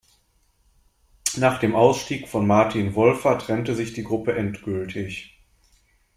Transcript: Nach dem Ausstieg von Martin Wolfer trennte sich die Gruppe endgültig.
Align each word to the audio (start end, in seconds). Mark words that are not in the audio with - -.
Nach 1.37 1.59
dem 1.59 1.75
Ausstieg 1.75 2.27
von 2.27 2.47
Martin 2.47 2.95
Wolfer 2.95 3.37
trennte 3.37 3.75
sich 3.75 3.93
die 3.93 4.01
Gruppe 4.03 4.35
endgültig. 4.35 5.37